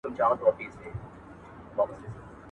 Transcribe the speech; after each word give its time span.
د 0.03 0.03
دولت 0.03 0.39
ځواک 0.39 0.39
په 0.41 0.45
تدريجي 0.57 0.89
ډول 1.75 1.87
کمېده. 1.91 2.09